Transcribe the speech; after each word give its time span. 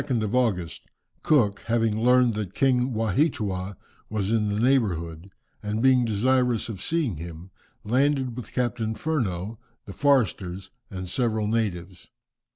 "]On 0.01 0.05
the 0.07 0.21
22nd 0.25 0.25
of 0.25 0.33
August, 0.35 0.81
Cook 1.21 1.59
having 1.67 2.03
learned 2.03 2.33
that 2.33 2.55
King 2.55 2.91
Waheatua 2.95 3.77
was 4.09 4.31
in 4.31 4.49
the 4.49 4.59
neighbourhood, 4.59 5.29
and 5.61 5.79
being 5.79 6.05
desirous 6.05 6.69
of 6.69 6.81
seeing 6.81 7.17
him, 7.17 7.51
landed 7.83 8.35
with 8.35 8.51
Captain 8.51 8.95
Furneaux, 8.95 9.59
the 9.85 9.93
Forsters, 9.93 10.71
and 10.89 11.07
several 11.07 11.45
natives. 11.45 12.09